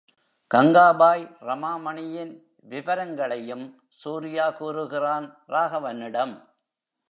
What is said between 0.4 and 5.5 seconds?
கங்காபாய் ரமாமணியின் விபரங்களையும் சூர்யா கூறுகிறான்